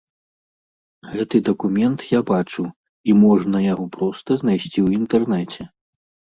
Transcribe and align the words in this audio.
Гэты 1.11 1.41
дакумент 1.49 1.99
я 2.17 2.23
бачыў 2.31 2.65
і 2.67 3.11
можна 3.23 3.57
яго 3.73 3.85
проста 3.99 4.29
знайсці 4.43 4.77
ў 4.85 5.01
інтэрнэце. 5.01 5.63